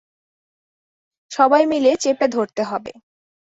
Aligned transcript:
সবাই 1.31 1.63
মিলে 1.65 1.91
চেপে 1.99 2.27
ধরতে 2.27 2.61
হবে। 2.63 2.91